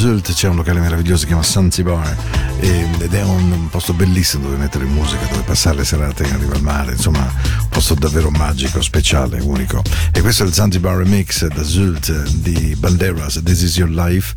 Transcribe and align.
Zult 0.00 0.32
c'è 0.32 0.48
un 0.48 0.56
locale 0.56 0.80
meraviglioso 0.80 1.12
che 1.12 1.20
si 1.20 1.26
chiama 1.26 1.42
Zanzibar 1.42 2.16
e- 2.58 2.88
ed 3.00 3.12
è 3.12 3.22
un, 3.22 3.68
posto 3.68 3.92
bellissimo 3.92 4.44
dove 4.44 4.56
mettere 4.56 4.86
musica, 4.86 5.26
dove 5.26 5.42
passare 5.42 5.76
le 5.76 5.84
serate 5.84 6.22
in 6.22 6.38
riva 6.38 6.54
al 6.54 6.62
mare, 6.62 6.92
insomma, 6.92 7.20
un 7.20 7.68
posto 7.68 7.92
davvero 7.92 8.30
magico, 8.30 8.80
speciale, 8.80 9.40
unico. 9.40 9.82
E 10.10 10.22
questo 10.22 10.44
è 10.44 10.46
il 10.46 10.54
Zanzibar 10.54 10.96
Remix 10.96 11.46
da 11.48 11.62
Zult 11.62 12.28
di 12.28 12.74
Banderas, 12.78 13.42
This 13.44 13.60
is 13.60 13.76
your 13.76 13.90
life. 13.90 14.34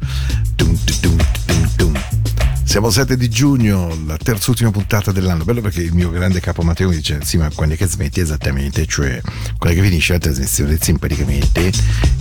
Siamo 2.74 2.88
al 2.88 2.94
7 2.94 3.18
di 3.18 3.30
giugno, 3.30 3.96
la 4.08 4.18
terz'ultima 4.18 4.72
puntata 4.72 5.12
dell'anno. 5.12 5.44
Bello 5.44 5.62
perché 5.62 5.82
il 5.82 5.94
mio 5.94 6.10
grande 6.10 6.40
capo 6.40 6.64
Matteo 6.64 6.90
mi 6.90 6.96
dice: 6.96 7.20
Sì, 7.22 7.38
ma 7.38 7.48
quando 7.54 7.76
è 7.76 7.78
che 7.78 7.86
smetti 7.86 8.20
esattamente? 8.20 8.88
Cioè, 8.88 9.22
è 9.22 9.74
che 9.76 9.82
finisce 9.84 10.14
la 10.14 10.18
trasmissione 10.18 10.80
simpaticamente? 10.82 11.72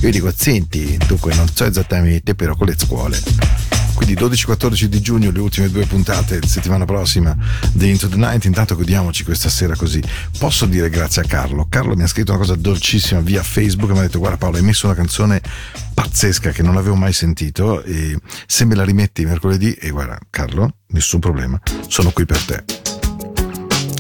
Io 0.01 0.11
dico: 0.11 0.31
Senti, 0.31 0.99
dunque 1.07 1.35
non 1.35 1.49
so 1.49 1.65
esattamente, 1.65 2.35
però 2.35 2.55
con 2.55 2.67
le 2.67 2.75
scuole. 2.77 3.19
Quindi 4.03 4.21
12-14 4.21 4.85
di 4.87 5.01
giugno, 5.01 5.31
le 5.31 5.39
ultime 5.39 5.71
due 5.71 5.87
puntate, 5.87 6.41
settimana 6.45 6.85
prossima 6.85 7.37
di 7.73 7.89
Into 7.89 8.09
the 8.09 8.17
Night. 8.17 8.45
Intanto 8.47 8.75
godiamoci 8.75 9.23
questa 9.23 9.49
sera 9.49 9.77
così. 9.77 10.03
Posso 10.39 10.67
dire 10.67 10.91
grazie 10.91 11.23
a 11.23 11.25
Carlo. 11.25 11.69
Carlo 11.69 11.95
mi 11.95 12.03
ha 12.03 12.09
scritto 12.09 12.33
una 12.33 12.41
cosa 12.41 12.57
dolcissima 12.57 13.21
via 13.21 13.45
Facebook 13.45 13.91
e 13.91 13.93
mi 13.93 14.01
ha 14.01 14.03
detto: 14.03 14.19
Guarda, 14.19 14.39
Paolo, 14.39 14.57
hai 14.57 14.65
messo 14.65 14.87
una 14.87 14.97
canzone 14.97 15.41
pazzesca 15.95 16.51
che 16.51 16.65
non 16.65 16.77
avevo 16.77 16.97
mai 16.97 17.13
sentito. 17.13 17.81
E 17.85 18.19
se 18.45 18.65
me 18.65 18.75
la 18.75 18.83
rimetti 18.83 19.25
mercoledì, 19.25 19.73
e 19.75 19.91
guarda, 19.91 20.19
Carlo, 20.31 20.79
nessun 20.89 21.21
problema, 21.21 21.61
sono 21.87 22.11
qui 22.11 22.27
per 22.27 22.39
te. 22.39 22.65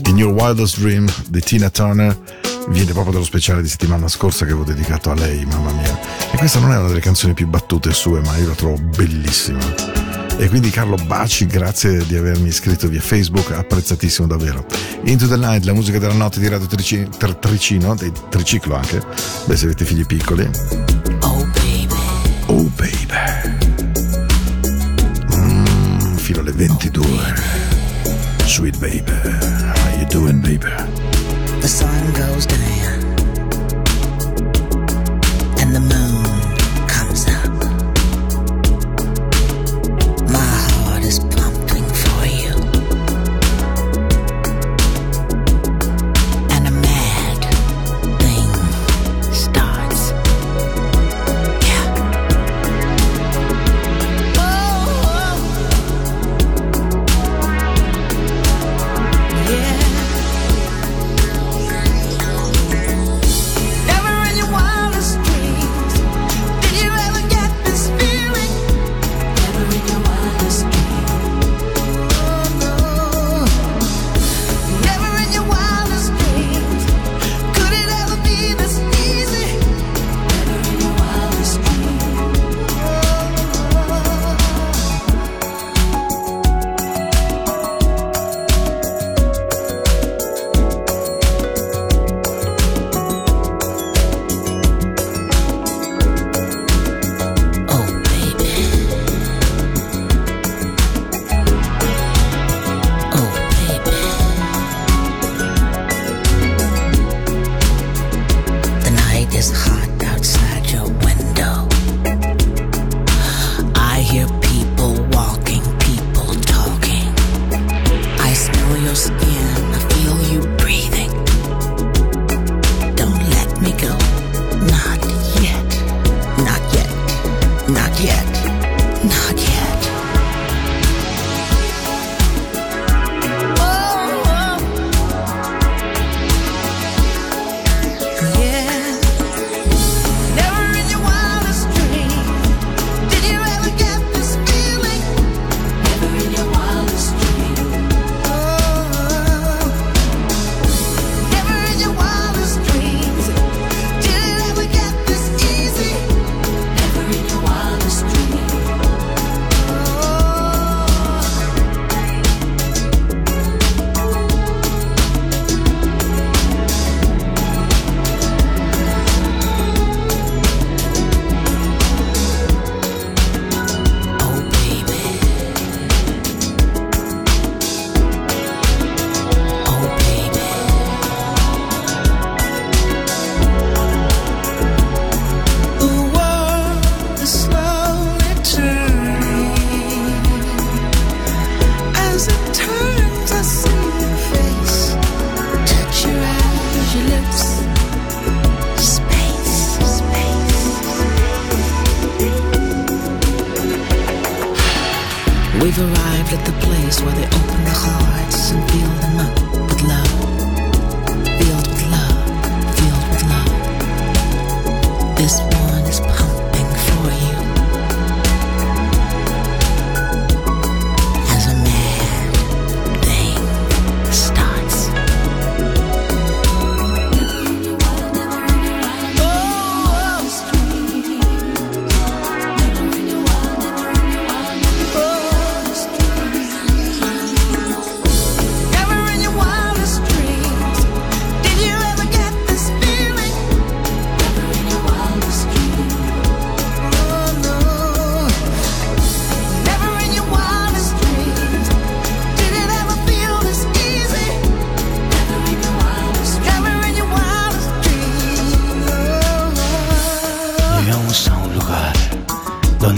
In 0.09 0.19
Your 0.19 0.33
Wildest 0.33 0.81
Dream 0.81 1.09
di 1.29 1.41
Tina 1.41 1.71
Turner 1.71 2.42
viene 2.69 2.93
proprio 2.93 3.13
dallo 3.13 3.25
speciale 3.25 3.63
di 3.63 3.69
settimana 3.69 4.09
scorsa 4.09 4.45
che 4.45 4.53
avevo 4.53 4.65
dedicato 4.65 5.11
a 5.11 5.15
lei, 5.15 5.45
mamma 5.45 5.73
mia. 5.73 5.99
E 6.31 6.37
questa 6.37 6.59
non 6.59 6.73
è 6.73 6.77
una 6.77 6.89
delle 6.89 7.01
canzoni 7.01 7.35
più 7.35 7.47
battute 7.47 7.93
sue, 7.93 8.21
ma 8.21 8.37
io 8.37 8.49
la 8.49 8.55
trovo 8.55 8.77
bellissima. 8.79 9.61
E 10.39 10.49
quindi 10.49 10.71
Carlo 10.71 10.97
Baci, 10.97 11.47
grazie 11.47 12.05
di 12.07 12.17
avermi 12.17 12.49
iscritto 12.49 12.89
via 12.89 13.01
Facebook, 13.01 13.53
apprezzatissimo 13.53 14.27
davvero. 14.27 14.67
Into 15.05 15.29
the 15.29 15.37
Night, 15.37 15.65
la 15.65 15.73
musica 15.73 15.99
della 15.99 16.15
notte 16.15 16.41
di 16.41 16.49
Radio 16.49 16.67
Tricino, 16.67 17.09
tri- 17.11 17.37
Tricino 17.39 17.95
di 17.95 18.11
Triciclo 18.29 18.75
anche, 18.75 19.03
beh 19.45 19.57
se 19.57 19.67
avete 19.67 19.85
figli 19.85 20.05
piccoli. 20.07 20.49
Oh 21.21 21.47
baby. 21.53 21.95
Oh 22.47 22.71
baby. 22.75 23.57
Mm, 25.37 26.15
fino 26.17 26.41
alle 26.41 26.53
22. 26.53 27.61
Sweet 28.47 28.79
baby, 28.79 29.13
how 29.13 29.99
you 29.99 30.07
doing 30.09 30.41
baby? 30.41 31.12
the 31.63 31.69
sun 31.69 32.13
goes 32.15 32.45
down. 32.45 32.82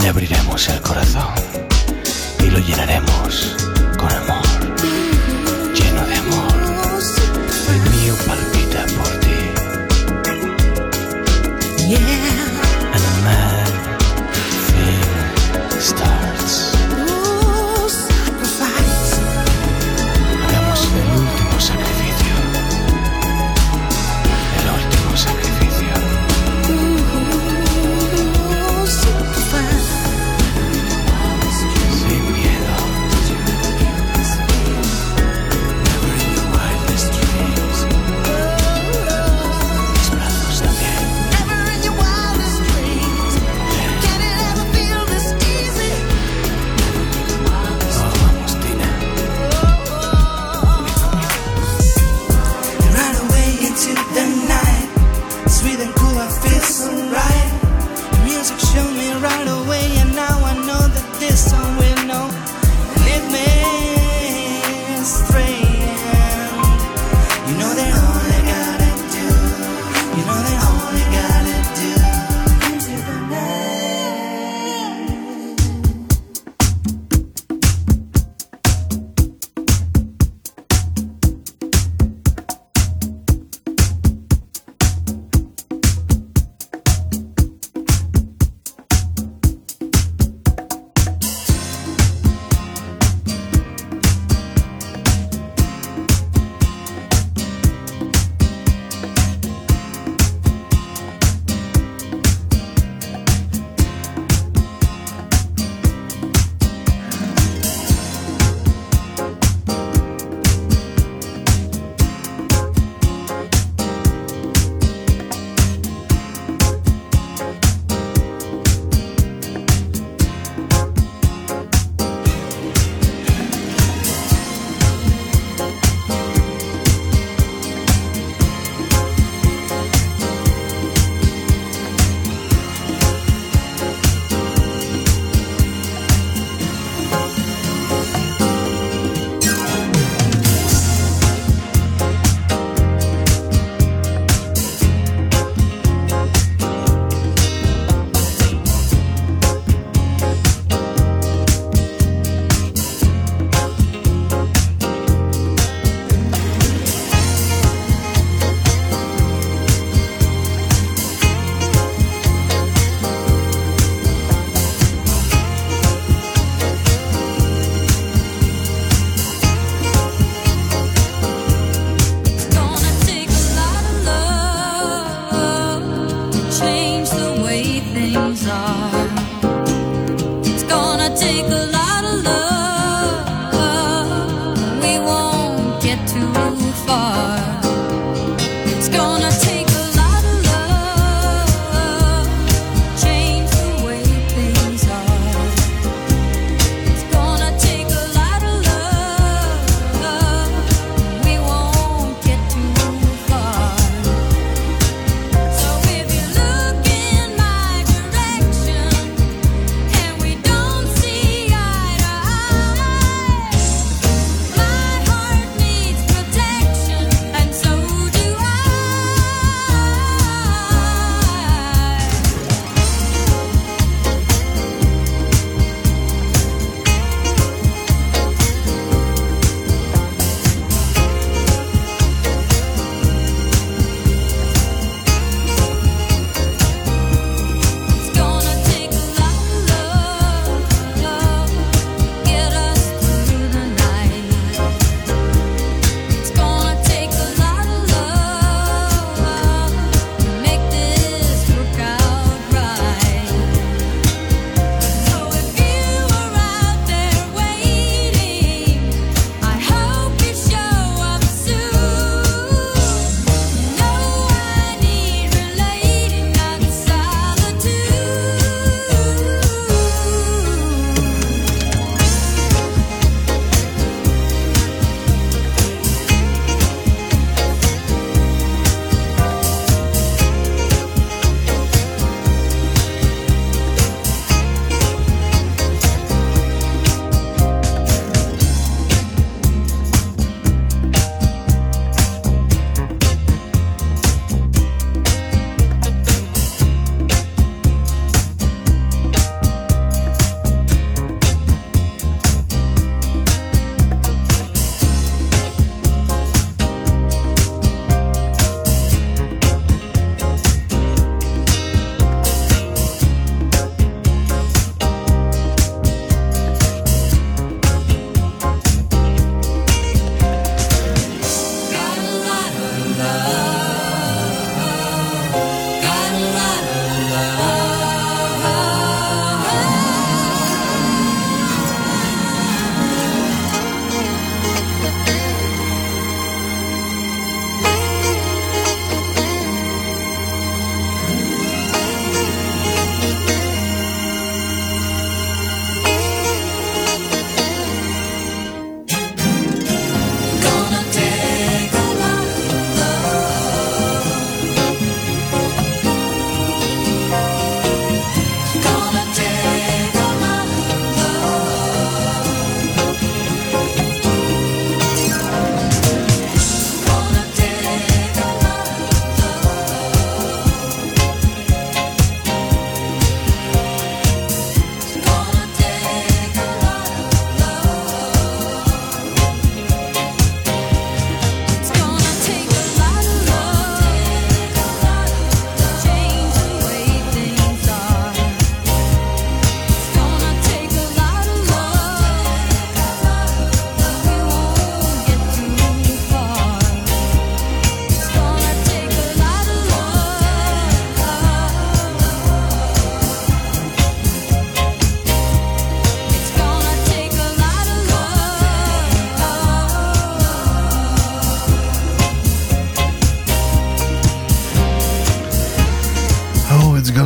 Abriremos 0.09 0.69
el 0.69 0.81
corazón 0.81 1.33
y 2.39 2.49
lo 2.49 2.59
llenaremos 2.59 3.64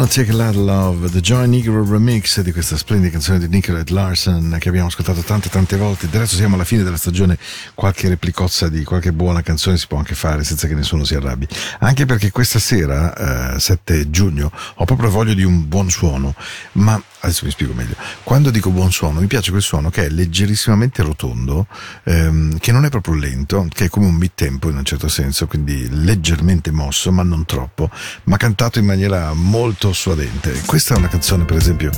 Take 0.09 0.31
a 0.31 0.33
Lot 0.33 0.55
Love, 0.55 1.11
The 1.11 1.19
Joy 1.19 1.47
Negro 1.47 1.87
Remix 1.87 2.41
di 2.41 2.51
questa 2.51 2.75
splendida 2.75 3.11
canzone 3.11 3.37
di 3.37 3.47
Nicolette 3.47 3.93
Larson 3.93 4.57
che 4.59 4.69
abbiamo 4.69 4.87
ascoltato 4.87 5.21
tante 5.21 5.49
tante 5.49 5.77
volte. 5.77 6.07
Adesso 6.07 6.35
siamo 6.35 6.55
alla 6.55 6.63
fine 6.63 6.81
della 6.81 6.97
stagione, 6.97 7.37
qualche 7.75 8.09
replicozza 8.09 8.69
di 8.69 8.83
qualche 8.83 9.13
buona 9.13 9.43
canzone 9.43 9.77
si 9.77 9.85
può 9.85 9.99
anche 9.99 10.15
fare 10.15 10.43
senza 10.43 10.67
che 10.67 10.73
nessuno 10.73 11.03
si 11.03 11.13
arrabbi. 11.13 11.47
Anche 11.81 12.07
perché 12.07 12.31
questa 12.31 12.57
sera, 12.57 13.53
eh, 13.55 13.59
7 13.59 14.09
giugno, 14.09 14.51
ho 14.75 14.85
proprio 14.85 15.11
voglia 15.11 15.35
di 15.35 15.43
un 15.43 15.67
buon 15.67 15.91
suono, 15.91 16.33
ma 16.73 16.99
adesso 17.21 17.45
mi 17.45 17.51
spiego 17.51 17.73
meglio. 17.73 17.95
Quando 18.23 18.49
dico 18.49 18.69
buon 18.69 18.91
suono, 18.91 19.19
mi 19.19 19.27
piace 19.27 19.51
quel 19.51 19.61
suono 19.61 19.89
che 19.89 20.05
è 20.05 20.09
leggerissimamente 20.09 21.01
rotondo, 21.03 21.67
ehm, 22.03 22.57
che 22.59 22.71
non 22.71 22.85
è 22.85 22.89
proprio 22.89 23.15
lento, 23.15 23.67
che 23.69 23.85
è 23.85 23.89
come 23.89 24.05
un 24.05 24.15
mid-tempo 24.15 24.69
in 24.69 24.77
un 24.77 24.85
certo 24.85 25.07
senso, 25.07 25.47
quindi 25.47 25.87
leggermente 25.89 26.71
mosso, 26.71 27.11
ma 27.11 27.23
non 27.23 27.45
troppo, 27.45 27.89
ma 28.25 28.37
cantato 28.37 28.79
in 28.79 28.85
maniera 28.85 29.33
molto 29.33 29.93
suadente. 29.93 30.61
Questa 30.65 30.95
è 30.95 30.97
una 30.97 31.07
canzone, 31.07 31.45
per 31.45 31.57
esempio, 31.57 31.91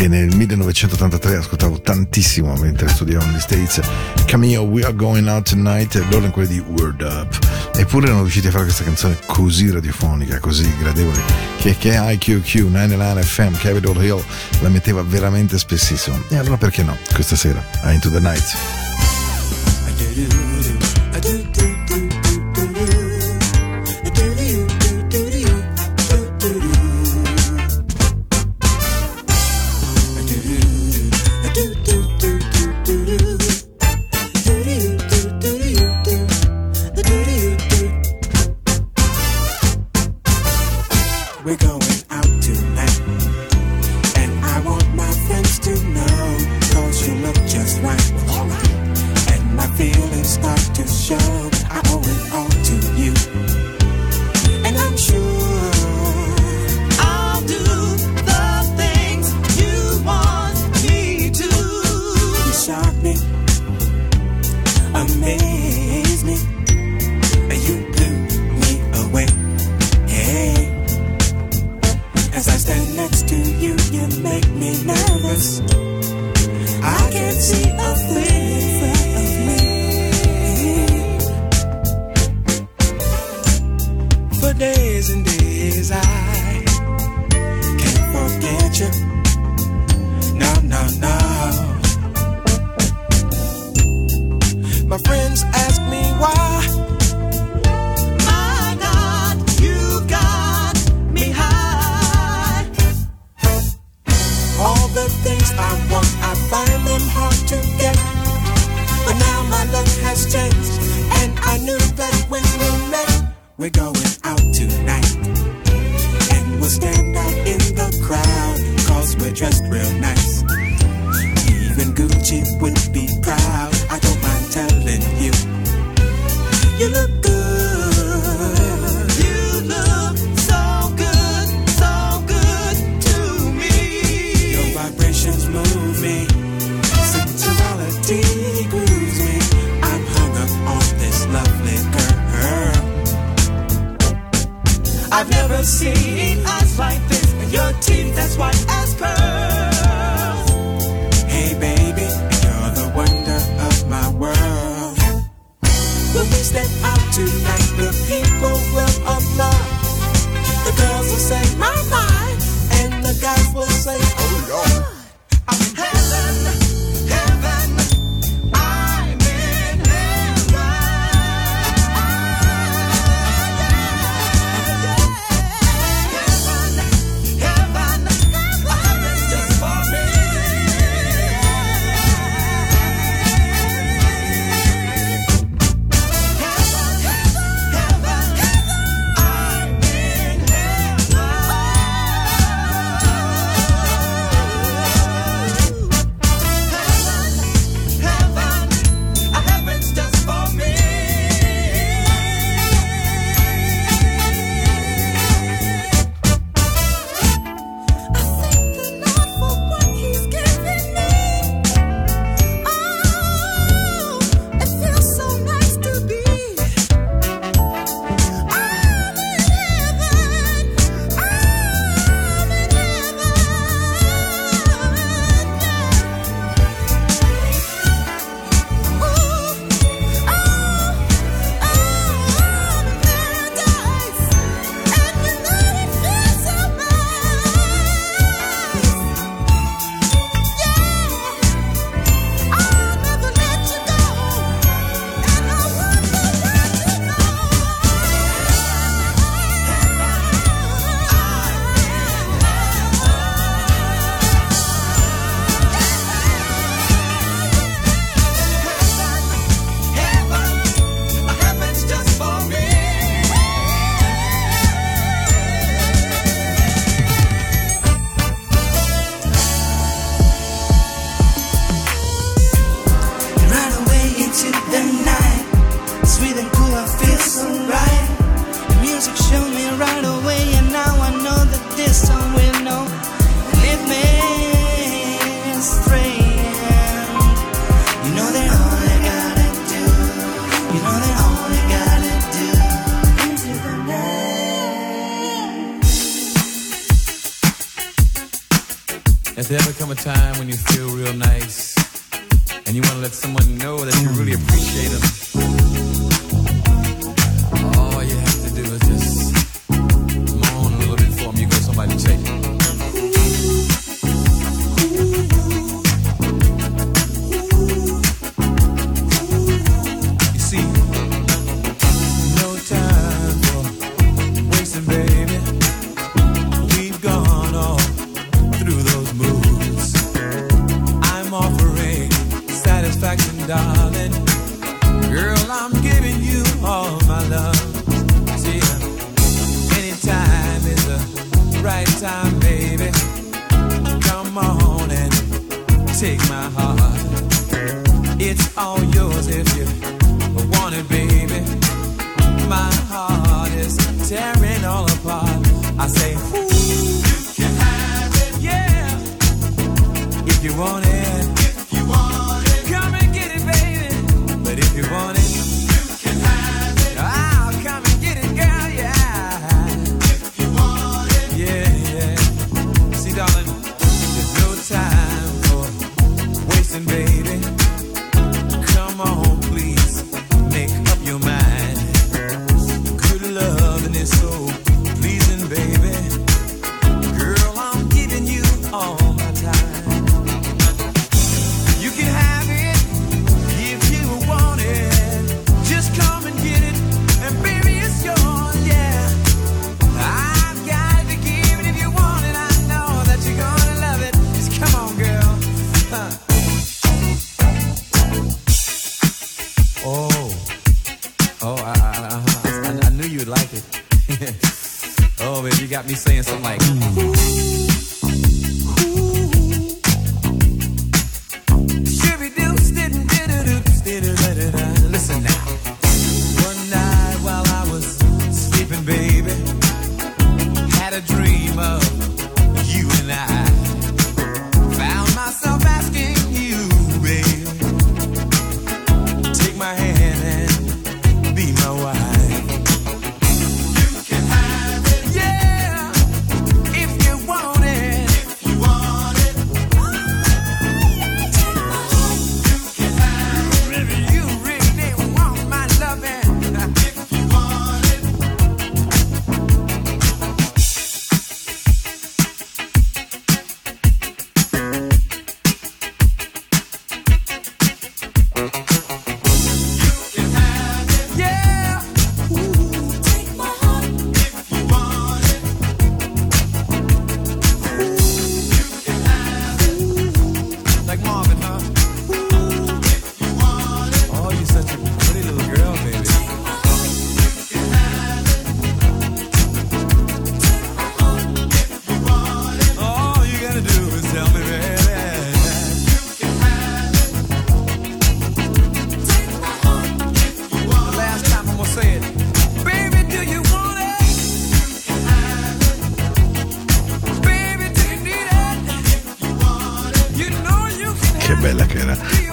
che 0.00 0.08
nel 0.08 0.34
1983 0.34 1.36
ascoltavo 1.36 1.82
tantissimo 1.82 2.54
mentre 2.54 2.88
studiavo 2.88 3.26
negli 3.26 3.38
States. 3.38 3.82
Camille, 4.24 4.56
We 4.56 4.82
Are 4.82 4.94
Going 4.94 5.28
Out 5.28 5.50
Tonight, 5.50 5.94
e 5.94 6.06
loro 6.10 6.24
in 6.24 6.30
quelli 6.30 6.54
di 6.54 6.58
Word 6.58 7.02
Up. 7.02 7.38
Eppure 7.76 8.06
erano 8.06 8.22
riusciti 8.22 8.46
a 8.46 8.50
fare 8.50 8.64
questa 8.64 8.82
canzone 8.82 9.18
così 9.26 9.70
radiofonica, 9.70 10.38
così 10.38 10.74
gradevole, 10.78 11.22
che, 11.58 11.76
che 11.76 11.98
IQQ 12.00 12.70
99 12.70 13.22
FM, 13.22 13.52
Capitol 13.58 14.02
Hill, 14.02 14.24
la 14.60 14.70
metteva 14.70 15.02
veramente 15.02 15.58
spessissimo. 15.58 16.18
E 16.30 16.36
allora 16.38 16.56
perché 16.56 16.82
no? 16.82 16.96
Questa 17.12 17.36
sera, 17.36 17.62
a 17.82 17.92
Into 17.92 18.08
the 18.08 18.20
Night. 18.20 18.88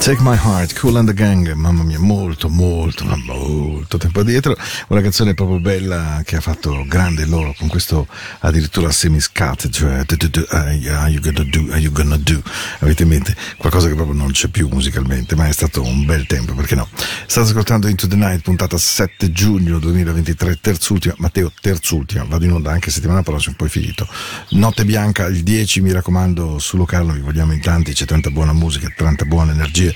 Take 0.07 0.23
My 0.23 0.37
Heart, 0.37 0.79
Cool 0.79 0.95
and 0.95 1.05
the 1.05 1.13
Gang, 1.13 1.51
mamma 1.51 1.83
mia, 1.83 1.99
molto, 1.99 2.47
molto, 2.47 3.03
molto 3.03 3.97
tempo 3.97 4.21
addietro. 4.21 4.55
Una 4.87 5.01
canzone 5.01 5.33
proprio 5.33 5.59
bella 5.59 6.21
che 6.23 6.37
ha 6.37 6.39
fatto 6.39 6.85
grande 6.87 7.25
loro 7.25 7.53
con 7.57 7.67
questo 7.67 8.07
addirittura 8.39 8.89
semi-scat, 8.89 9.67
cioè 9.67 10.05
yeah, 10.79 11.01
Are 11.01 11.11
you 11.11 11.19
gonna 11.19 11.43
do, 11.43 11.65
are 11.71 11.79
you 11.79 11.91
gonna 11.91 12.15
do? 12.15 12.41
Avete 12.79 13.03
in 13.03 13.09
mente 13.09 13.35
qualcosa 13.57 13.89
che 13.89 13.95
proprio 13.95 14.15
non 14.15 14.31
c'è 14.31 14.47
più 14.47 14.69
musicalmente, 14.69 15.35
ma 15.35 15.45
è 15.49 15.51
stato 15.51 15.83
un 15.83 16.05
bel 16.05 16.25
tempo, 16.25 16.53
perché 16.53 16.75
no? 16.75 16.87
State 17.25 17.49
ascoltando 17.49 17.89
Into 17.89 18.07
the 18.07 18.15
Night, 18.15 18.43
puntata 18.43 18.77
7 18.77 19.33
giugno 19.33 19.77
2023, 19.77 20.59
terzultima, 20.61 21.15
Matteo, 21.17 21.51
terzultima, 21.59 22.23
vado 22.23 22.45
in 22.45 22.53
onda 22.53 22.71
anche 22.71 22.91
settimana 22.91 23.23
prossima, 23.23 23.55
poi 23.57 23.67
finito. 23.67 24.07
Notte 24.51 24.85
bianca, 24.85 25.25
il 25.25 25.43
10, 25.43 25.81
mi 25.81 25.91
raccomando, 25.91 26.59
su 26.59 26.77
Locarno 26.77 27.11
vi 27.11 27.19
vogliamo 27.19 27.51
in 27.51 27.59
tanti, 27.59 27.91
c'è 27.91 28.05
tanta 28.05 28.29
buona 28.29 28.53
musica, 28.53 28.87
tanta 28.95 29.25
buona 29.25 29.51
energia. 29.51 29.95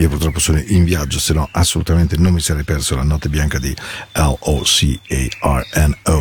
Io 0.00 0.08
purtroppo 0.08 0.38
sono 0.38 0.58
in 0.68 0.84
viaggio, 0.84 1.18
se 1.18 1.34
no 1.34 1.46
assolutamente 1.52 2.16
non 2.16 2.32
mi 2.32 2.40
sarei 2.40 2.64
perso 2.64 2.96
la 2.96 3.02
notte 3.02 3.28
bianca 3.28 3.58
di 3.58 3.76
L-O-C-A-R-N-O 4.14 4.98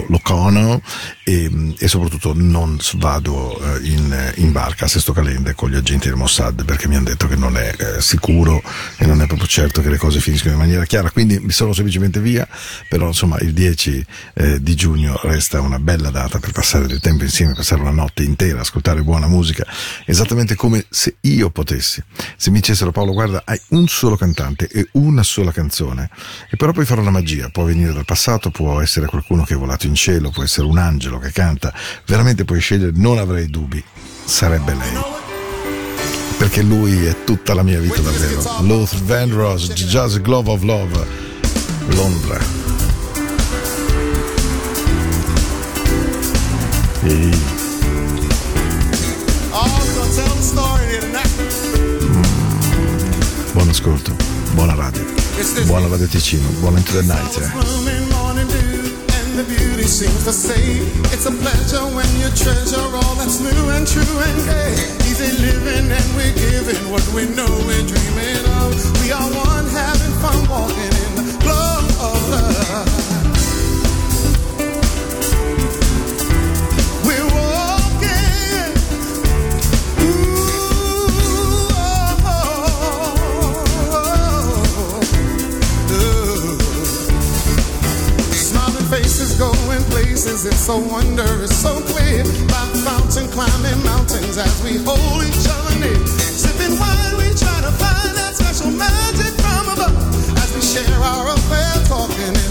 Locarno 0.09 0.81
e, 1.23 1.75
e 1.77 1.87
soprattutto 1.87 2.33
non 2.35 2.77
vado 2.95 3.57
eh, 3.57 3.79
in, 3.87 4.33
in 4.35 4.51
barca 4.51 4.83
a 4.83 4.87
Sesto 4.89 5.13
Calende 5.13 5.55
con 5.55 5.69
gli 5.69 5.75
agenti 5.75 6.09
del 6.09 6.17
Mossad 6.17 6.65
perché 6.65 6.89
mi 6.89 6.97
hanno 6.97 7.05
detto 7.05 7.29
che 7.29 7.37
non 7.37 7.55
è 7.55 7.73
eh, 7.77 8.01
sicuro 8.01 8.61
e 8.97 9.05
non 9.05 9.21
è 9.21 9.27
proprio 9.27 9.47
certo 9.47 9.81
che 9.81 9.87
le 9.87 9.95
cose 9.95 10.19
finiscano 10.19 10.55
in 10.55 10.59
maniera 10.59 10.83
chiara, 10.83 11.09
quindi 11.09 11.39
mi 11.39 11.51
sono 11.51 11.71
semplicemente 11.71 12.19
via, 12.19 12.45
però 12.89 13.07
insomma 13.07 13.39
il 13.39 13.53
10 13.53 14.05
eh, 14.33 14.61
di 14.61 14.75
giugno 14.75 15.17
resta 15.23 15.61
una 15.61 15.79
bella 15.79 16.09
data 16.09 16.39
per 16.39 16.51
passare 16.51 16.85
del 16.85 16.99
tempo 16.99 17.23
insieme, 17.23 17.53
passare 17.53 17.79
una 17.79 17.91
notte 17.91 18.23
intera, 18.23 18.59
ascoltare 18.59 19.03
buona 19.03 19.27
musica, 19.27 19.65
esattamente 20.03 20.55
come 20.55 20.85
se 20.89 21.15
io 21.21 21.49
potessi. 21.49 22.03
Se 22.35 22.49
mi 22.49 22.59
dicessero 22.59 22.91
Paolo 22.91 23.13
guarda 23.13 23.41
hai 23.45 23.61
un 23.69 23.87
solo 23.87 24.15
cantante 24.15 24.67
e 24.67 24.87
una 24.93 25.23
sola 25.23 25.51
canzone 25.51 26.09
e 26.49 26.55
però 26.55 26.71
puoi 26.71 26.85
fare 26.85 27.01
una 27.01 27.11
magia, 27.11 27.49
può 27.49 27.63
venire 27.63 27.93
dal 27.93 28.05
passato, 28.05 28.49
può 28.49 28.81
essere 28.81 29.05
qualcuno 29.07 29.43
che 29.43 29.53
è 29.53 29.57
volato 29.57 29.87
in 29.87 29.95
cielo, 29.95 30.29
può 30.29 30.43
essere 30.43 30.67
un 30.67 30.77
angelo 30.77 31.19
che 31.19 31.31
canta, 31.31 31.73
veramente 32.05 32.45
puoi 32.45 32.59
scegliere, 32.59 32.91
non 32.95 33.17
avrei 33.17 33.49
dubbi, 33.49 33.83
sarebbe 34.23 34.73
lei. 34.73 34.97
Perché 36.37 36.61
lui 36.61 37.05
è 37.05 37.23
tutta 37.25 37.53
la 37.53 37.63
mia 37.63 37.79
vita 37.79 37.99
davvero. 37.99 38.61
Luther 38.61 39.01
Vandross, 39.01 39.73
Jazz 39.73 40.17
Glove 40.17 40.51
of 40.51 40.61
Love, 40.63 41.07
Londra. 41.89 42.39
Ehi. 47.03 47.58
Buon 53.59 53.71
ascolto, 53.71 54.15
buona 54.55 54.73
radio, 54.73 55.03
buona 55.65 55.87
radio 55.89 56.07
Ticino, 56.07 56.47
buon 56.61 56.77
into 56.77 56.93
the 56.93 57.03
night. 57.03 57.37
Eh. 57.37 57.51
faces. 90.19 90.45
It's 90.45 90.59
so 90.59 90.77
wondrous, 90.77 91.49
so 91.61 91.79
clear. 91.81 92.23
By 92.47 92.65
fountain, 92.83 93.27
climbing 93.29 93.83
mountains 93.83 94.37
as 94.37 94.63
we 94.63 94.77
hold 94.83 95.23
each 95.23 95.47
other 95.47 95.79
near. 95.79 96.07
Sipping 96.07 96.77
wine, 96.79 97.17
we 97.17 97.33
try 97.35 97.59
to 97.61 97.71
find 97.79 98.15
that 98.17 98.35
special 98.35 98.71
magic 98.71 99.33
from 99.39 99.69
above. 99.73 99.95
As 100.37 100.53
we 100.55 100.61
share 100.61 100.99
our 100.99 101.33
affair, 101.33 101.71
talking 101.87 102.48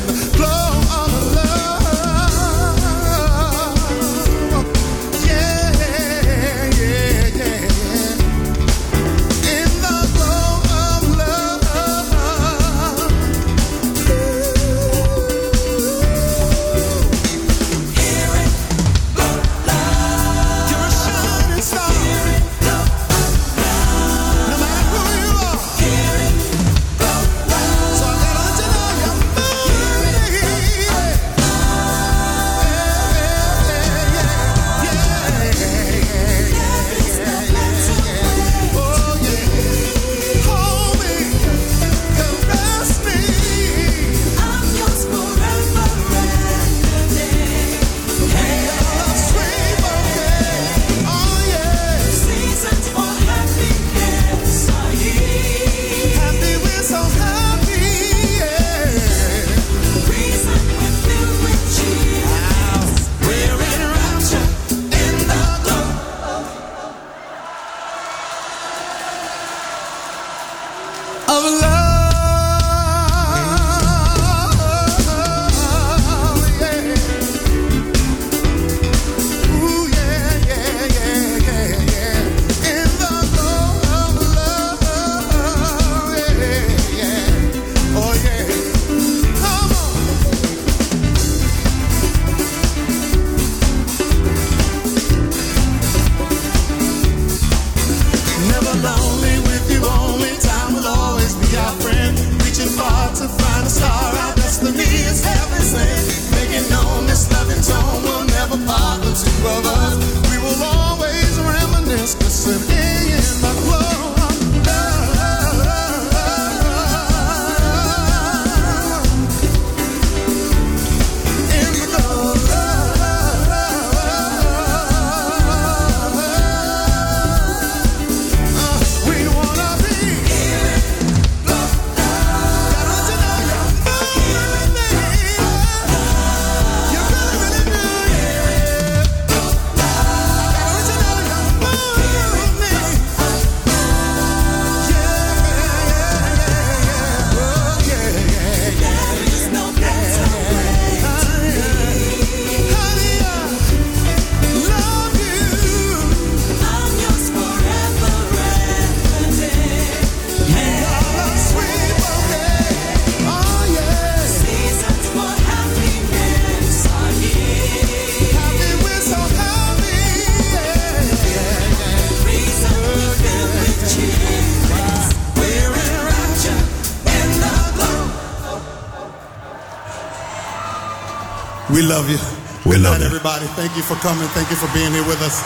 love 181.99 182.11
you. 182.11 182.19
We 182.65 182.77
Good 182.77 182.83
love 182.83 182.93
night, 182.95 183.01
you. 183.01 183.07
everybody. 183.07 183.47
Thank 183.59 183.75
you 183.77 183.83
for 183.83 183.97
coming. 183.97 184.29
Thank 184.29 184.51
you 184.51 184.57
for 184.57 184.69
being 184.73 184.93
here 184.93 185.03
with 185.11 185.21
us. 185.23 185.43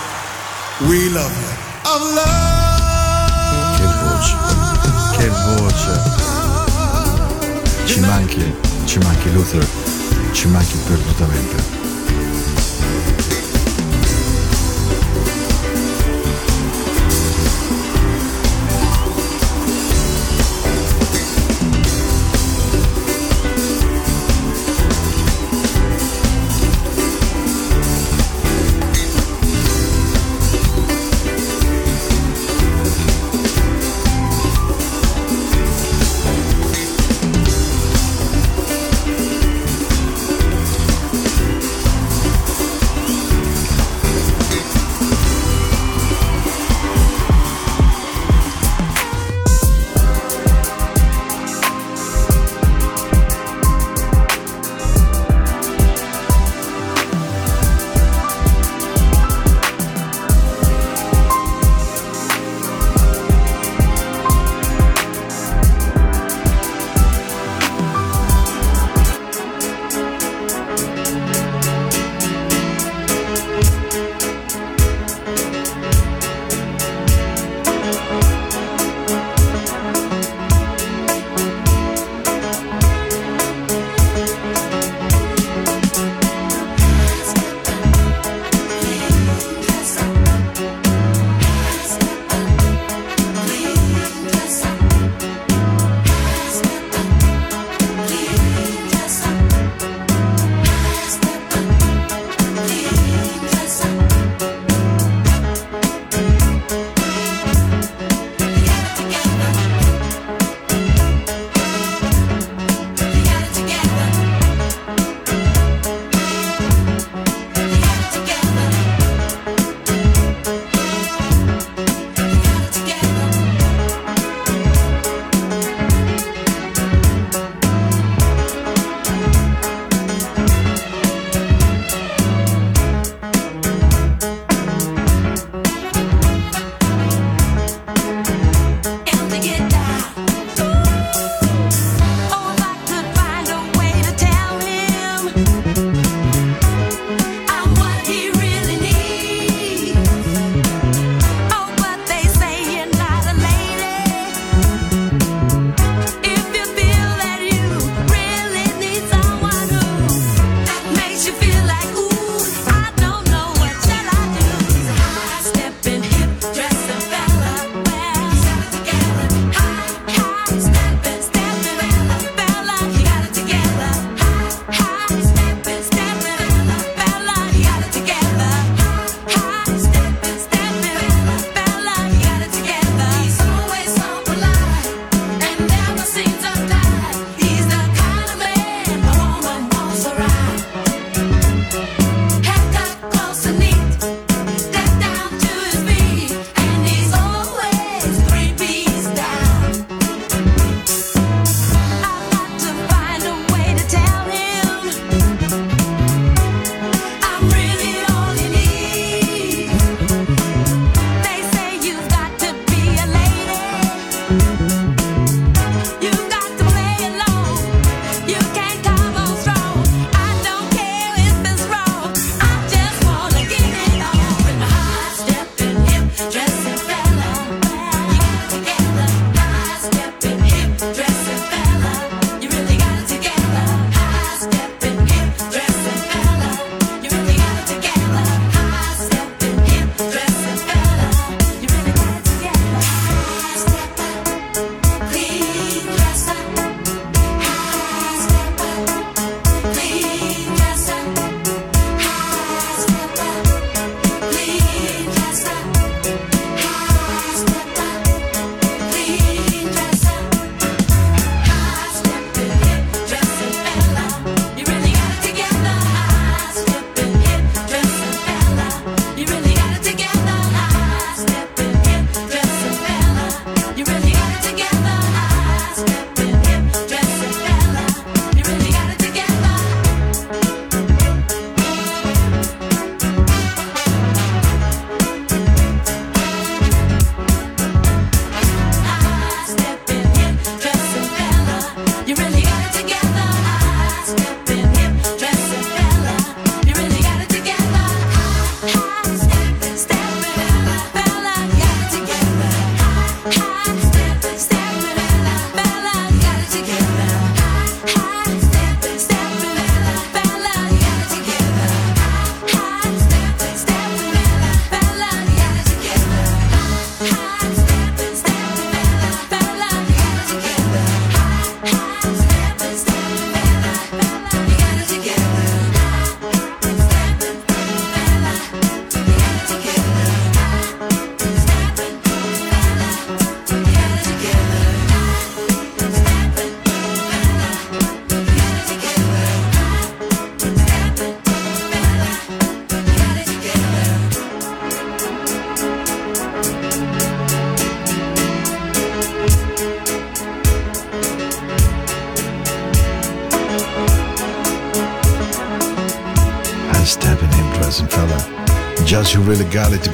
We 0.88 1.08
love 1.08 1.32
you. 1.32 1.50
I'm 1.88 2.02
love. 2.12 3.72
Che 3.78 3.86
voce. 4.04 4.32
Che 5.16 5.28
voce. 5.48 5.94
Ci 7.86 8.00
manchi, 8.00 8.54
ci 8.84 8.98
manchi 8.98 9.32
Luther, 9.32 9.66
ci 10.32 10.46
manchi 10.48 10.76
perdutamente. 10.86 11.91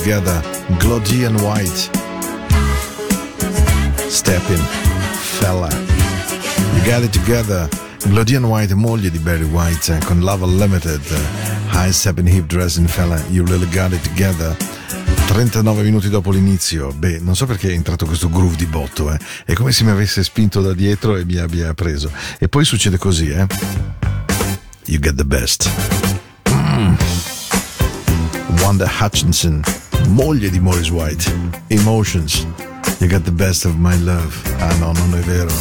Together, 0.08 0.40
Glody 0.78 1.26
and 1.26 1.38
White. 1.42 1.90
Stepping, 4.08 4.64
fella. 5.36 5.68
You 6.74 6.82
Got 6.86 7.02
It 7.02 7.12
Together, 7.12 7.68
Glody 8.06 8.36
and 8.36 8.46
White, 8.46 8.74
moglie 8.74 9.10
di 9.10 9.18
Barry 9.18 9.44
White, 9.44 9.94
eh, 9.94 9.98
con 10.06 10.20
Love 10.20 10.46
Unlimited, 10.46 11.02
High 11.72 11.90
Stepping 11.90 12.26
Hip 12.26 12.46
Dressing 12.46 12.88
Fella, 12.88 13.22
You 13.28 13.44
Really 13.44 13.68
Got 13.68 13.92
It 13.92 14.00
Together. 14.00 14.56
39 15.26 15.82
minuti 15.82 16.08
dopo 16.08 16.30
l'inizio, 16.30 16.90
beh, 16.90 17.18
non 17.18 17.36
so 17.36 17.44
perché 17.44 17.68
è 17.68 17.74
entrato 17.74 18.06
questo 18.06 18.30
groove 18.30 18.56
di 18.56 18.64
botto, 18.64 19.12
eh. 19.12 19.18
È 19.44 19.52
come 19.52 19.72
se 19.72 19.84
mi 19.84 19.90
avesse 19.90 20.24
spinto 20.24 20.62
da 20.62 20.72
dietro 20.72 21.16
e 21.16 21.26
mi 21.26 21.36
abbia 21.36 21.74
preso. 21.74 22.10
E 22.38 22.48
poi 22.48 22.64
succede 22.64 22.96
così, 22.96 23.28
eh. 23.28 23.46
You 24.86 25.00
get 25.00 25.16
the 25.16 25.26
best. 25.26 25.70
Mm. 26.48 26.94
Wanda 28.62 28.90
Hutchinson, 29.00 29.62
moglie 30.08 30.50
di 30.50 30.58
Morris 30.58 30.90
White. 30.90 31.30
Emotions. 31.68 32.46
You 32.98 33.08
got 33.08 33.22
the 33.24 33.32
best 33.32 33.64
of 33.64 33.76
my 33.76 33.96
love. 33.96 34.34
Ah 34.58 34.74
no, 34.76 34.92
non 34.92 35.14
è 35.14 35.20
vero. 35.20 35.52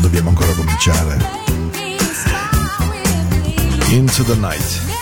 Dobbiamo 0.00 0.28
ancora 0.28 0.52
cominciare. 0.52 1.18
Into 3.88 4.22
the 4.24 4.36
night. 4.36 4.95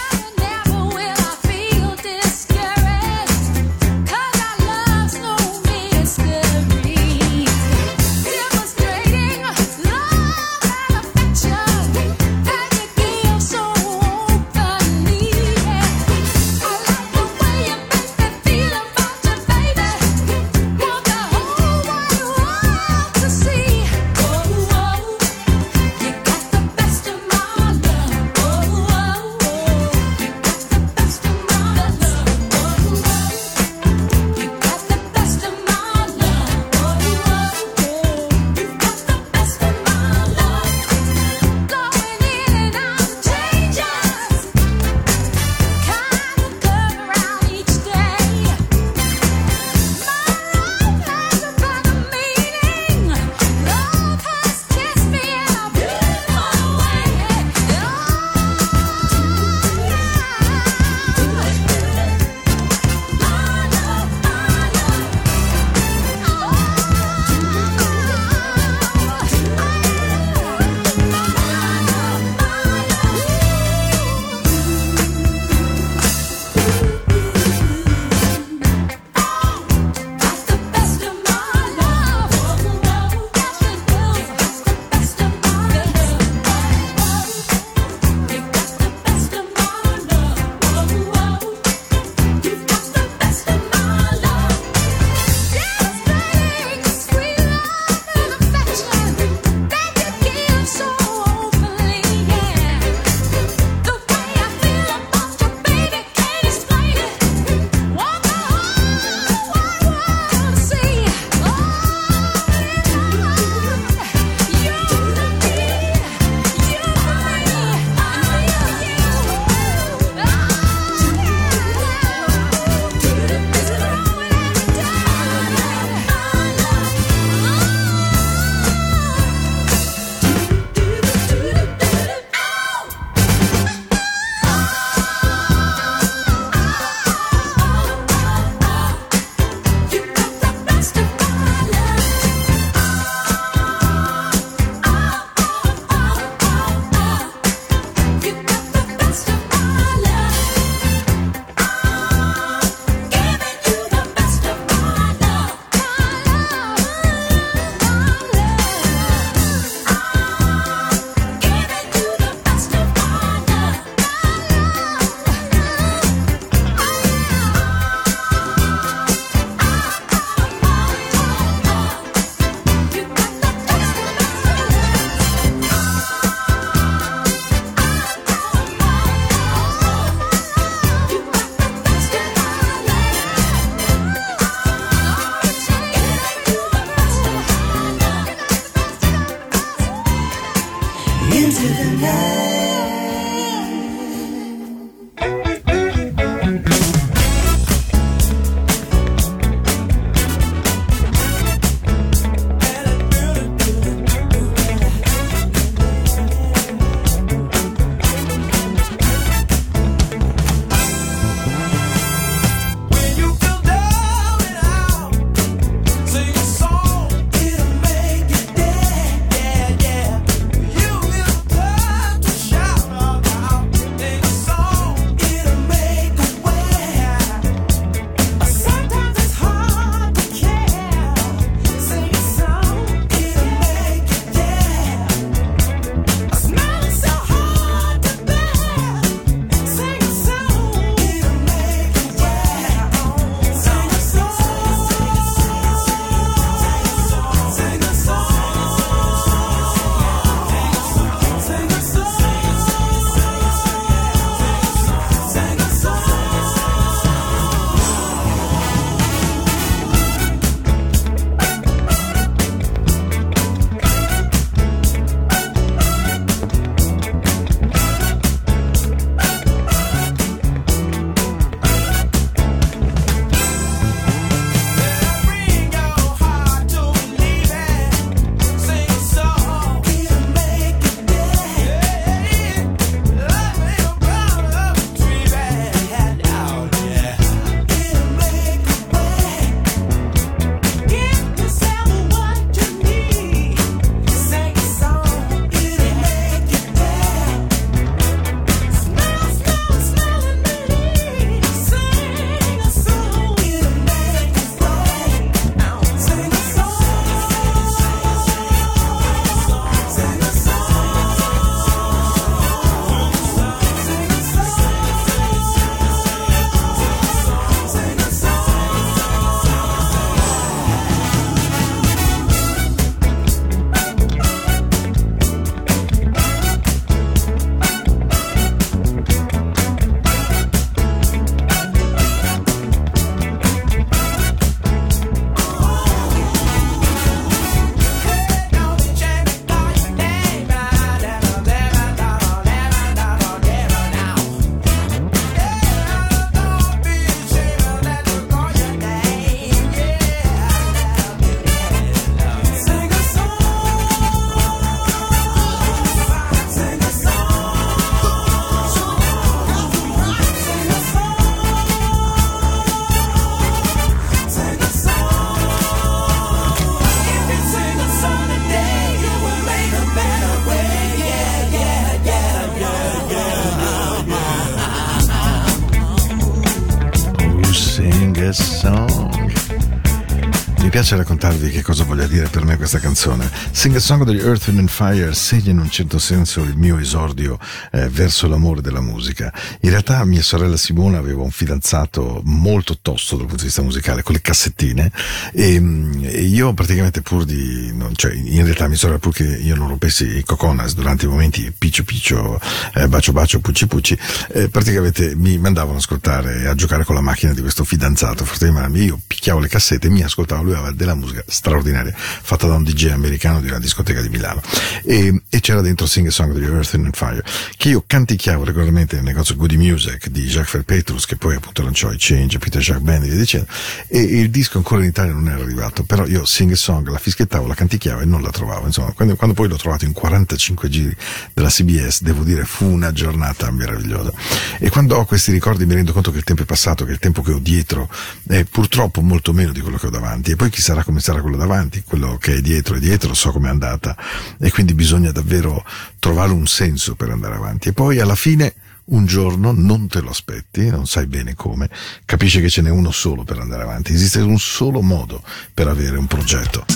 Raccontarvi 381.35 381.51
che 381.51 381.63
cosa 381.63 381.85
voglia 381.85 382.07
dire 382.07 382.29
per 382.29 382.45
me 382.45 382.57
questa 382.57 382.79
canzone. 382.79 383.31
Sing 383.51 383.75
a 383.75 383.81
Song 383.81 384.05
degli 384.05 384.21
Earth, 384.21 384.49
and 384.49 384.69
Fire 384.69 385.15
segna 385.15 385.51
in 385.51 385.59
un 385.59 385.71
certo 385.71 385.99
senso 385.99 386.43
il 386.43 386.57
mio 386.57 386.79
esordio 386.79 387.39
eh, 387.73 387.89
verso 387.89 388.29
l'amore 388.29 388.61
della 388.61 388.81
musica. 388.81 389.33
In 389.61 389.71
realtà 389.71 390.05
mia 390.05 390.23
sorella 390.23 390.57
Simona 390.57 390.99
aveva 390.99 391.23
un 391.23 391.31
fidanzato 391.31 392.21
molto 392.25 392.79
tosto 392.81 393.17
dal 393.17 393.27
punto 393.27 393.43
di 393.43 393.49
vista 393.49 393.63
musicale, 393.63 394.03
con 394.03 394.15
le 394.15 394.21
cassettine, 394.21 394.91
e, 395.33 395.55
e 396.03 396.23
io 396.23 396.53
praticamente 396.55 397.03
pur 397.03 397.25
di... 397.25 397.73
Non, 397.75 397.95
cioè, 397.95 398.13
in 398.13 398.43
realtà 398.45 398.69
mia 398.69 398.77
sorella 398.77 398.99
pur 398.99 399.13
che 399.13 399.25
io 399.25 399.57
non 399.57 399.69
rompessi 399.69 400.19
i 400.19 400.25
coconas 400.25 400.75
durante 400.75 401.07
i 401.07 401.09
momenti 401.09 401.53
piccio 401.57 401.85
piccio, 401.85 402.41
eh, 402.75 402.89
bacio 402.89 403.13
bacio, 403.13 403.41
pucci 403.41 403.67
pucci, 403.67 403.99
eh, 404.33 404.49
praticamente 404.49 405.15
mi 405.17 405.39
mandavano 405.39 405.77
a 405.77 405.79
ascoltare 405.79 406.43
e 406.43 406.47
a 406.47 406.55
giocare 406.55 406.85
con 406.85 406.95
la 406.95 407.01
macchina 407.01 407.33
di 407.33 407.41
questo 407.41 407.65
fidanzato. 407.65 408.25
Forse, 408.25 408.53
io 408.75 409.01
picchiavo 409.25 409.41
le 409.41 409.49
cassette 409.49 409.87
e 409.87 409.91
mi 409.91 410.03
ascoltavo 410.03 410.43
lui 410.43 410.53
aveva 410.53 410.71
della 410.71 410.95
musica 410.95 411.25
straordinaria 411.27 411.95
fatta 411.97 412.47
da 412.47 412.57
un 412.57 412.63
DJ 412.63 412.91
americano 412.91 413.41
di 413.41 413.49
una 413.49 413.59
discoteca 413.59 414.03
di 414.03 414.11
Milano. 414.11 414.43
E, 414.85 415.23
e 415.31 415.41
c'era 415.41 415.63
dentro 415.63 415.87
Sing 415.87 416.07
a 416.09 416.11
Song 416.11 416.33
degli 416.35 416.45
Earth 416.45 416.75
and 416.75 416.95
Fire 416.95 417.25
che 417.57 417.71
io 417.71 417.83
canticchiavo 417.87 418.45
regolarmente 418.45 418.97
nel 418.97 419.05
negozio 419.05 419.35
Goody 419.37 419.57
Music 419.57 420.09
di 420.09 420.25
Jacques 420.27 420.51
Felpetrus 420.51 421.07
che 421.07 421.17
poi 421.17 421.37
appunto 421.37 421.63
lanciò 421.63 421.91
i 421.91 421.97
Change, 421.99 422.39
Peter 422.39 422.61
Jacques 422.61 422.85
Band 422.85 423.05
e 423.05 423.09
via 423.09 423.19
dicendo 423.19 423.47
e 423.89 424.01
il 424.03 424.29
disco 424.29 424.59
ancora 424.59 424.83
in 424.83 424.89
Italia 424.89 425.13
non 425.13 425.27
era 425.29 425.43
arrivato 425.43 425.85
però 425.85 426.05
io 426.07 426.27
Sing 426.27 426.53
a 426.53 426.57
Song 426.57 426.87
la 426.89 426.99
fischiettavo, 426.99 427.47
la 427.47 427.55
canticchiavo 427.55 428.01
e 428.01 428.05
non 428.05 428.21
la 428.21 428.31
trovavo. 428.31 428.67
Insomma 428.67 428.93
quando, 428.93 429.17
quando 429.17 429.35
poi 429.35 429.49
l'ho 429.49 429.57
trovato 429.57 429.87
in 429.87 429.93
45 429.93 430.69
giri 430.69 430.95
della 431.33 431.49
CBS 431.49 432.03
devo 432.03 432.25
dire 432.25 432.45
fu 432.45 432.67
una 432.67 432.93
giornata 432.93 433.51
meravigliosa. 433.51 434.13
E 434.59 434.69
quando 434.69 434.97
ho 434.97 435.07
questi 435.07 435.33
ricordi 435.33 435.65
mi 435.65 435.75
rendo 435.75 435.95
conto 435.95 436.11
che 436.11 436.19
il 436.19 436.25
tempo 436.25 436.43
è 436.43 436.47
passato 436.47 436.85
che 436.85 436.93
il 436.93 436.99
tempo 436.99 437.23
che 437.23 437.33
ho 437.33 437.39
dietro 437.39 437.89
è 438.27 438.45
purtroppo 438.45 439.01
molto 439.01 439.13
meno 439.33 439.53
di 439.53 439.61
quello 439.61 439.77
che 439.77 439.87
ho 439.87 439.91
davanti. 439.91 440.33
E 440.33 440.37
poi 440.37 440.51
chi 440.51 440.61
sarà 440.61 440.85
come 440.85 441.01
sarà 441.01 441.21
quello 441.21 441.37
davanti, 441.37 441.83
quello 441.83 442.17
che 442.19 442.37
è 442.37 442.41
dietro 442.41 442.77
è 442.77 442.79
dietro, 442.79 443.15
so 443.15 443.33
com'è 443.33 443.49
andata. 443.49 443.97
E 444.39 444.51
quindi 444.51 444.75
bisogna 444.75 445.13
davvero 445.13 445.65
trovare 445.99 446.33
un 446.33 446.47
senso 446.47 446.95
per 446.95 447.11
andare 447.11 447.35
avanti. 447.35 447.69
E 447.69 447.73
poi 447.73 448.01
alla 448.01 448.17
fine 448.17 448.55
un 448.87 449.07
giorno 449.07 449.53
non 449.53 449.89
te 449.89 450.01
lo 450.01 450.11
aspetti, 450.11 450.69
non 450.69 450.87
sai 450.87 451.07
bene 451.07 451.35
come, 451.35 451.71
capisci 452.05 452.41
che 452.41 452.51
ce 452.51 452.61
n'è 452.61 452.71
uno 452.71 452.91
solo 452.91 453.25
per 453.25 453.39
andare 453.39 453.63
avanti, 453.63 453.93
esiste 453.93 454.21
un 454.21 454.39
solo 454.39 454.83
modo 454.83 455.23
per 455.55 455.69
avere 455.69 455.97
un 455.97 456.07
progetto. 456.07 456.67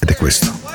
Ed 0.00 0.08
è 0.08 0.16
questo. 0.16 0.70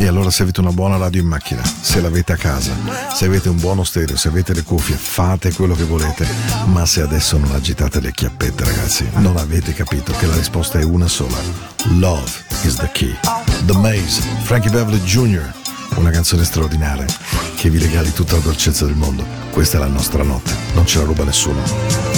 E 0.00 0.06
allora 0.06 0.30
se 0.30 0.44
avete 0.44 0.60
una 0.60 0.72
buona 0.72 0.96
radio 0.96 1.20
in 1.20 1.26
macchina, 1.26 1.62
se 1.62 2.00
l'avete 2.00 2.32
a 2.32 2.36
casa, 2.36 2.72
se 3.14 3.26
avete 3.26 3.50
un 3.50 3.58
buono 3.58 3.84
stereo, 3.84 4.16
se 4.16 4.28
avete 4.28 4.54
le 4.54 4.62
cuffie, 4.62 4.96
fate 4.96 5.52
quello 5.52 5.74
che 5.74 5.84
volete, 5.84 6.26
ma 6.68 6.86
se 6.86 7.02
adesso 7.02 7.36
non 7.36 7.52
agitate 7.52 8.00
le 8.00 8.10
chiappette 8.10 8.64
ragazzi, 8.64 9.06
non 9.16 9.36
avete 9.36 9.74
capito 9.74 10.14
che 10.14 10.24
la 10.24 10.36
risposta 10.36 10.78
è 10.78 10.84
una 10.84 11.06
sola. 11.06 11.36
Love 11.98 12.30
is 12.62 12.76
the 12.76 12.88
key. 12.92 13.14
The 13.66 13.76
Maze, 13.76 14.22
Frankie 14.44 14.70
Beverly 14.70 15.02
Jr., 15.02 15.52
una 15.96 16.10
canzone 16.10 16.44
straordinaria 16.44 17.04
che 17.56 17.68
vi 17.68 17.76
regali 17.76 18.10
tutta 18.14 18.36
la 18.36 18.40
dolcezza 18.40 18.86
del 18.86 18.96
mondo. 18.96 19.22
Questa 19.50 19.76
è 19.76 19.80
la 19.80 19.86
nostra 19.86 20.22
notte, 20.22 20.56
non 20.72 20.86
ce 20.86 20.96
la 20.96 21.04
ruba 21.04 21.24
nessuno. 21.24 22.09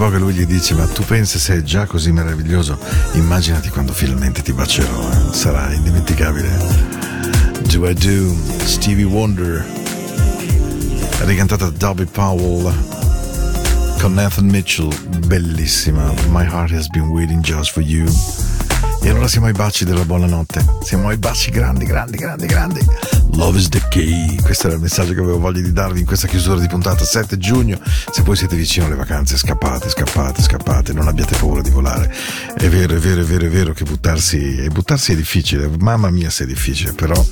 Po' 0.00 0.08
che 0.08 0.16
lui 0.16 0.32
gli 0.32 0.46
dice: 0.46 0.72
Ma 0.72 0.86
tu 0.86 1.04
pensi 1.04 1.38
se 1.38 1.56
è 1.56 1.62
già 1.62 1.84
così 1.84 2.10
meraviglioso? 2.10 2.78
Immaginati 3.12 3.68
quando 3.68 3.92
finalmente 3.92 4.40
ti 4.40 4.54
bacerò, 4.54 5.10
eh? 5.10 5.34
sarà 5.34 5.70
indimenticabile. 5.74 6.48
Do 7.70 7.86
I 7.86 7.92
Do, 7.92 8.34
Stevie 8.64 9.04
Wonder, 9.04 9.62
ricantata 11.24 11.66
da 11.68 11.76
Dobby 11.76 12.06
Powell 12.06 12.72
con 14.00 14.14
Nathan 14.14 14.46
Mitchell, 14.46 14.90
bellissima. 15.26 16.10
My 16.30 16.46
heart 16.46 16.72
has 16.72 16.88
been 16.88 17.10
waiting 17.10 17.42
just 17.42 17.72
for 17.72 17.82
you. 17.82 18.06
E 19.02 19.10
allora 19.10 19.28
siamo 19.28 19.48
ai 19.48 19.52
baci 19.52 19.84
della 19.84 20.06
buonanotte. 20.06 20.64
Siamo 20.82 21.08
ai 21.08 21.18
baci 21.18 21.50
grandi, 21.50 21.84
grandi, 21.84 22.16
grandi, 22.16 22.46
grandi. 22.46 22.80
Love 23.32 23.58
is 23.58 23.68
the 23.68 23.79
key. 23.90 24.36
Questo 24.40 24.68
era 24.68 24.76
il 24.76 24.82
messaggio 24.82 25.12
che 25.12 25.20
avevo 25.20 25.38
voglia 25.38 25.60
di 25.60 25.72
darvi 25.72 26.00
in 26.00 26.06
questa 26.06 26.28
chiusura 26.28 26.60
di 26.60 26.68
puntata 26.68 27.04
7 27.04 27.36
giugno. 27.36 27.78
Se 28.10 28.22
poi 28.22 28.36
siete 28.36 28.56
vicino 28.56 28.86
alle 28.86 28.94
vacanze, 28.94 29.36
scappate, 29.36 29.90
scappate, 29.90 30.40
scappate. 30.40 30.92
Non 30.92 31.08
abbiate 31.08 31.36
paura 31.36 31.60
di 31.60 31.70
volare. 31.70 32.10
È 32.56 32.68
vero, 32.68 32.94
è 32.94 32.98
vero, 32.98 33.20
è 33.20 33.24
vero, 33.24 33.46
è 33.46 33.48
vero 33.50 33.72
che 33.72 33.84
buttarsi, 33.84 34.66
buttarsi 34.70 35.12
è 35.12 35.16
difficile. 35.16 35.68
Mamma 35.78 36.08
mia 36.10 36.30
se 36.30 36.44
è 36.44 36.46
difficile, 36.46 36.92
però 36.92 37.22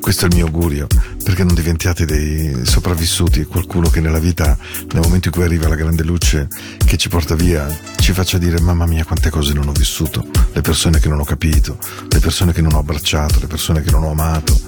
questo 0.00 0.24
è 0.24 0.28
il 0.28 0.34
mio 0.34 0.46
augurio, 0.46 0.86
perché 1.22 1.44
non 1.44 1.54
diventiate 1.54 2.04
dei 2.04 2.64
sopravvissuti, 2.64 3.44
qualcuno 3.44 3.88
che 3.90 4.00
nella 4.00 4.18
vita, 4.18 4.56
nel 4.92 5.02
momento 5.02 5.28
in 5.28 5.34
cui 5.34 5.44
arriva 5.44 5.68
la 5.68 5.74
grande 5.74 6.02
luce 6.02 6.48
che 6.84 6.96
ci 6.96 7.08
porta 7.08 7.34
via, 7.34 7.66
ci 7.96 8.12
faccia 8.12 8.38
dire 8.38 8.60
mamma 8.60 8.86
mia 8.86 9.04
quante 9.04 9.30
cose 9.30 9.52
non 9.52 9.68
ho 9.68 9.72
vissuto, 9.72 10.26
le 10.52 10.60
persone 10.60 10.98
che 10.98 11.08
non 11.08 11.20
ho 11.20 11.24
capito, 11.24 11.78
le 12.08 12.18
persone 12.18 12.52
che 12.52 12.62
non 12.62 12.74
ho 12.74 12.78
abbracciato, 12.78 13.38
le 13.40 13.46
persone 13.46 13.82
che 13.82 13.90
non 13.90 14.04
ho 14.04 14.10
amato, 14.10 14.58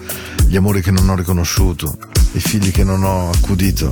gli 0.46 0.56
amori 0.56 0.82
che 0.82 0.90
non 0.90 1.08
ho 1.08 1.14
riconosciuto, 1.14 1.96
i 2.32 2.40
figli 2.40 2.70
che 2.70 2.84
non 2.84 3.02
ho 3.02 3.30
accudito, 3.30 3.88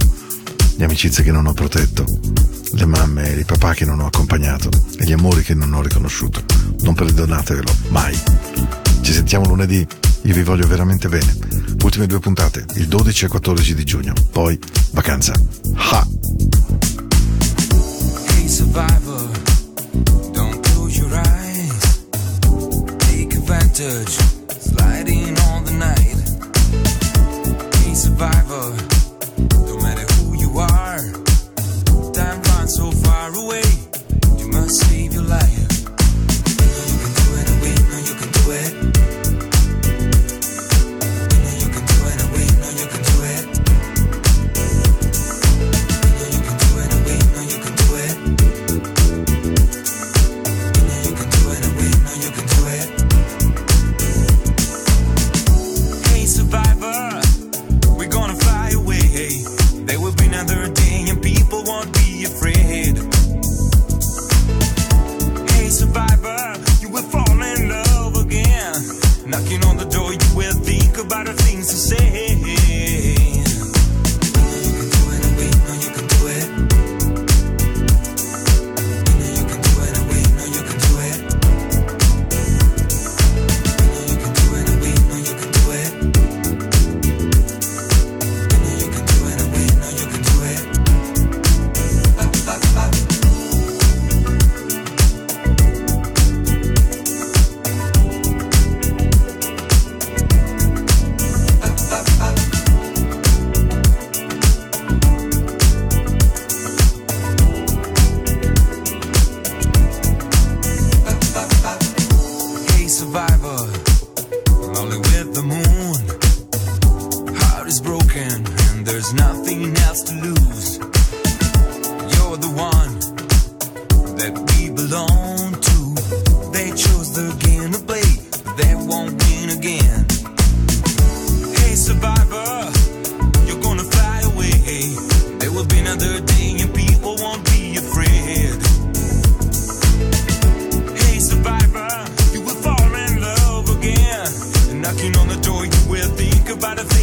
le 0.76 0.84
amicizie 0.84 1.24
che 1.24 1.32
non 1.32 1.46
ho 1.46 1.52
protetto, 1.52 2.04
le 2.72 2.86
mamme 2.86 3.34
e 3.34 3.40
i 3.40 3.44
papà 3.44 3.74
che 3.74 3.84
non 3.84 4.00
ho 4.00 4.06
accompagnato 4.06 4.68
e 4.98 5.04
gli 5.04 5.12
amori 5.12 5.42
che 5.42 5.54
non 5.54 5.72
ho 5.72 5.82
riconosciuto. 5.82 6.42
Non 6.80 6.94
perdonatevelo, 6.94 7.72
mai. 7.88 8.16
Ci 9.00 9.12
sentiamo 9.12 9.46
lunedì, 9.46 9.86
io 10.22 10.34
vi 10.34 10.42
voglio 10.42 10.66
veramente 10.66 11.08
bene. 11.08 11.36
Ultime 11.82 12.06
due 12.06 12.18
puntate, 12.18 12.64
il 12.74 12.88
12 12.88 13.22
e 13.22 13.24
il 13.26 13.30
14 13.30 13.74
di 13.74 13.84
giugno. 13.84 14.12
Poi, 14.30 14.58
vacanza. 14.92 15.32
Ha! 15.74 16.06
Hey 18.30 18.48
survivor, 18.48 19.30
don't 20.32 20.60
close 20.66 20.98
your 20.98 21.12
eyes. 21.14 22.06
Take 22.98 23.36
advantage, 23.36 24.18
sliding 24.58 25.36
all 25.38 25.62
the 25.62 25.72
night. 25.72 26.16
Hey 27.84 27.94
survivor, 27.94 28.74
no 29.66 29.76
matter 29.80 30.06
who 30.14 30.34
you 30.36 30.58
are, 30.58 31.00
time 32.12 32.42
runs 32.42 32.74
so 32.74 32.90
far 32.90 33.32
away. 33.34 33.64
You 34.38 34.48
must 34.48 34.80
save 34.80 35.12
your 35.14 35.24
life. 35.24 35.77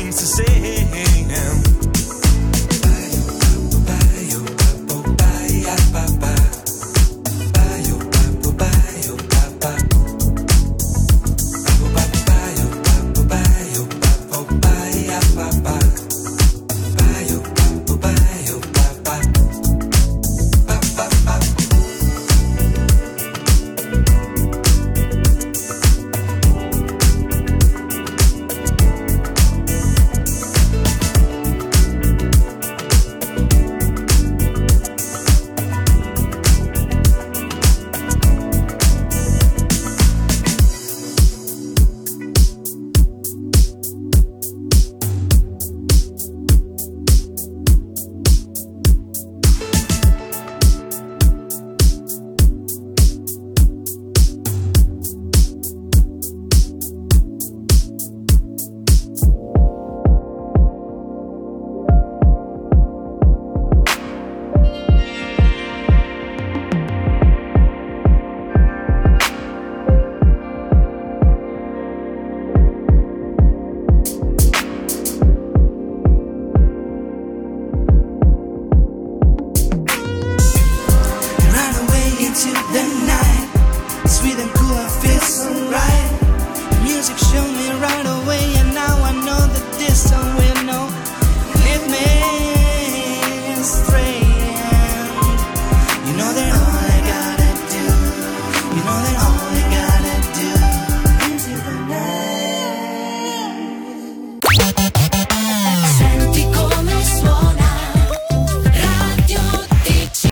Things 0.06 0.20
to 0.20 0.28
say. 0.28 1.15